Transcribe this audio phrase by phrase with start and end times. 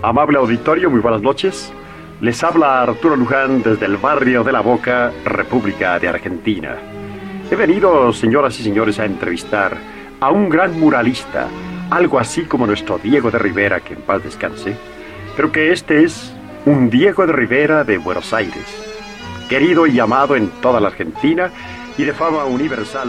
[0.00, 1.72] Amable auditorio, muy buenas noches.
[2.20, 6.76] Les habla Arturo Luján desde el barrio de La Boca, República de Argentina.
[7.50, 9.76] He venido, señoras y señores, a entrevistar
[10.20, 11.48] a un gran muralista,
[11.90, 14.76] algo así como nuestro Diego de Rivera, que en paz descanse,
[15.34, 16.32] pero que este es
[16.64, 18.66] un Diego de Rivera de Buenos Aires,
[19.48, 21.50] querido y amado en toda la Argentina
[21.96, 23.08] y de fama universal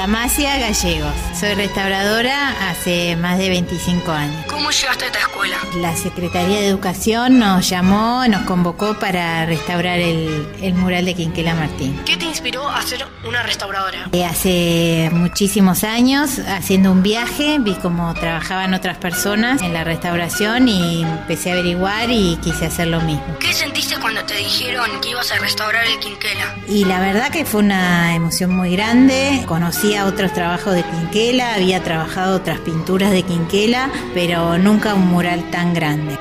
[0.00, 1.12] Damasia Gallegos.
[1.38, 4.46] Soy restauradora hace más de 25 años.
[4.48, 5.58] ¿Cómo llegaste a esta escuela?
[5.76, 11.54] La Secretaría de Educación nos llamó, nos convocó para restaurar el, el mural de Quinquela
[11.54, 12.00] Martín.
[12.06, 14.08] ¿Qué te inspiró a ser una restauradora?
[14.12, 20.66] Eh, Hace muchísimos años, haciendo un viaje, vi cómo trabajaban otras personas en la restauración
[20.68, 23.36] y empecé a averiguar y quise hacer lo mismo.
[23.38, 26.54] ¿Qué sentiste cuando te dijeron que ibas a restaurar el Quinquela?
[26.66, 29.44] Y la verdad que fue una emoción muy grande.
[29.90, 35.50] Conocía otros trabajos de Quinquela, había trabajado otras pinturas de Quinquela, pero nunca un mural
[35.50, 36.16] tan grande.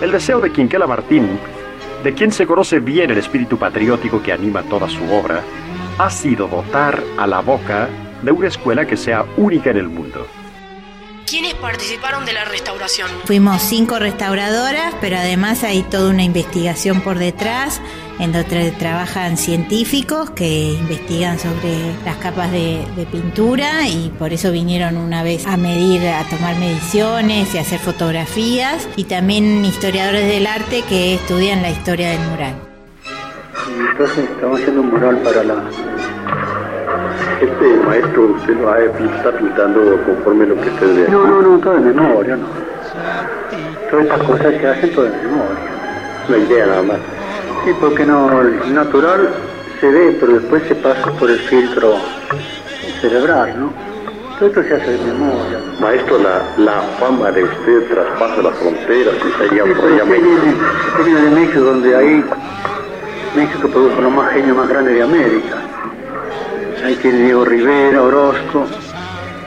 [0.00, 1.40] El deseo de Quinquela Martín,
[2.04, 5.42] de quien se conoce bien el espíritu patriótico que anima toda su obra,
[5.98, 7.88] ha sido dotar a la boca
[8.22, 10.28] de una escuela que sea única en el mundo.
[11.26, 13.08] ¿Quiénes participaron de la restauración?
[13.24, 17.80] Fuimos cinco restauradoras, pero además hay toda una investigación por detrás,
[18.18, 24.52] en donde trabajan científicos que investigan sobre las capas de, de pintura y por eso
[24.52, 30.28] vinieron una vez a medir, a tomar mediciones y a hacer fotografías, y también historiadores
[30.28, 32.54] del arte que estudian la historia del mural.
[33.90, 35.70] Entonces estamos haciendo un mural para la...
[37.44, 41.08] Este maestro, usted lo está pintando conforme lo que usted ve.
[41.10, 42.46] No, no, no, todo de memoria, no.
[43.90, 45.58] Todas estas cosas se hacen todo de memoria.
[46.30, 46.96] La idea nada más.
[47.64, 49.28] Sí, porque no, el natural
[49.78, 51.96] se ve, pero después se pasa por el filtro
[53.02, 53.72] cerebral, ¿no?
[54.38, 55.58] Todo esto se hace de memoria.
[55.80, 61.20] Maestro, la, la fama de usted traspasa las fronteras y sería por allá México.
[61.22, 62.24] de México, donde ahí
[63.36, 65.73] México produjo los más genios más grandes de América.
[66.84, 68.66] Ahí tiene Diego Rivera, Orozco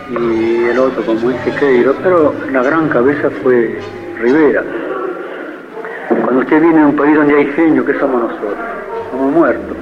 [0.09, 3.79] y el otro como es Siqueiro, pero la gran cabeza fue
[4.19, 4.63] Rivera.
[6.23, 8.55] Cuando usted viene a un país donde hay genio, ¿qué somos nosotros?
[9.11, 9.77] Somos muertos.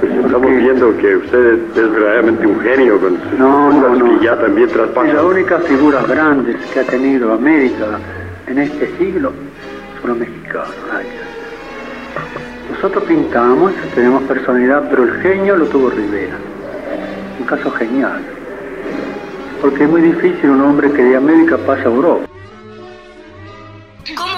[0.00, 4.18] Pues estamos viendo que usted es verdaderamente un genio con sus No, no, no.
[4.18, 5.14] que ya también Y traspasan.
[5.16, 7.86] las únicas figuras grandes que ha tenido América
[8.46, 9.32] en este siglo
[10.00, 10.68] son los mexicanos.
[12.80, 16.36] Nosotros pintamos, tenemos personalidad, pero el genio lo tuvo Rivera.
[17.40, 18.22] Un caso genial.
[19.60, 22.27] Porque es muy difícil un hombre que de América pasa a Europa.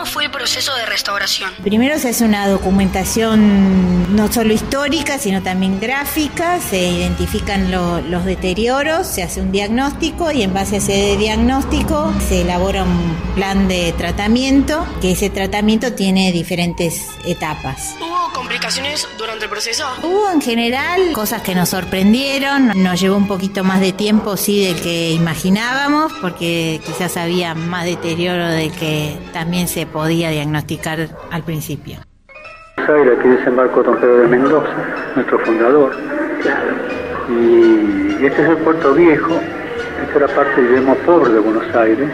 [0.01, 1.51] ¿Cómo fue el proceso de restauración?
[1.63, 8.25] Primero se hace una documentación no solo histórica, sino también gráfica, se identifican lo- los
[8.25, 13.69] deterioros, se hace un diagnóstico y en base a ese diagnóstico se elabora un plan
[13.69, 17.95] de tratamiento, que ese tratamiento tiene diferentes etapas.
[18.01, 19.85] ¿Hubo complicaciones durante el proceso?
[20.03, 24.65] Hubo en general cosas que nos sorprendieron, nos llevó un poquito más de tiempo, sí,
[24.65, 31.43] del que imaginábamos, porque quizás había más deterioro del que también se podía diagnosticar al
[31.43, 31.99] principio.
[32.77, 34.75] Buenos Aires, aquí desembarcó don Pedro de Mendoza,
[35.15, 35.93] nuestro fundador.
[37.29, 39.39] Y este es el puerto viejo,
[40.05, 42.09] esta era parte, digamos, pobre de Buenos Aires.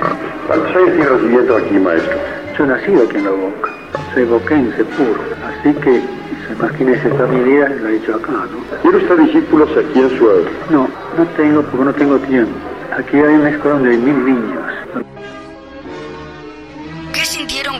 [0.46, 2.18] ¿Cuántos años tiene residiendo aquí, maestro?
[2.58, 3.70] Yo he nacido aquí en La Boca,
[4.14, 6.00] soy boquense puro, así que
[6.46, 8.78] se imagínese toda mi vida lo he hecho acá, ¿no?
[8.82, 10.24] ¿Tiene usted discípulos aquí en su...
[10.70, 12.52] No, no tengo porque no tengo tiempo.
[12.96, 14.62] Aquí hay una escuela donde hay mil niños.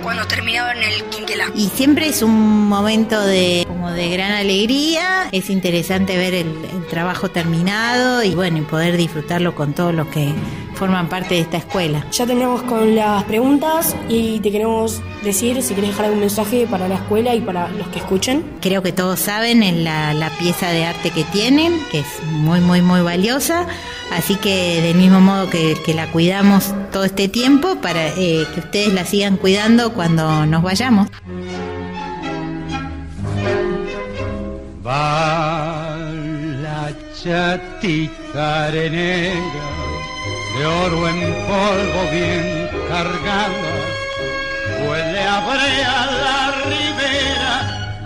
[0.06, 1.50] ¿Qué sintieron cuando terminaron el Quinquela?
[1.55, 6.87] Y siempre es un momento de como de gran alegría, es interesante ver el, el
[6.87, 10.32] trabajo terminado y bueno, y poder disfrutarlo con todos los que
[10.76, 12.06] forman parte de esta escuela.
[12.12, 16.87] Ya terminamos con las preguntas y te queremos decir si quieres dejar algún mensaje para
[16.87, 18.44] la escuela y para los que escuchen.
[18.61, 22.61] Creo que todos saben en la, la pieza de arte que tienen, que es muy,
[22.61, 23.67] muy, muy valiosa.
[24.12, 28.61] Así que del mismo modo que, que la cuidamos todo este tiempo, para eh, que
[28.61, 31.08] ustedes la sigan cuidando cuando nos vayamos.
[34.87, 35.96] Va
[36.62, 39.40] la chatita arenera,
[40.56, 43.73] de oro en polvo bien cargada,
[44.81, 47.55] huele a brea la ribera,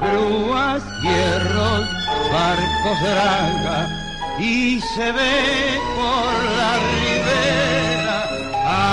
[0.00, 1.86] grúas, hierros,
[2.32, 3.88] barcos draga,
[4.40, 8.18] y se ve por la ribera,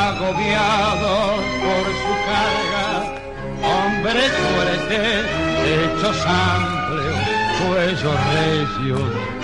[0.06, 1.15] agobiado
[1.63, 2.89] por su carga,
[3.74, 5.25] hombres fuertes,
[5.65, 7.19] hechos amplios,
[7.60, 8.98] cuello recio,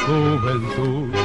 [0.05, 1.22] juventud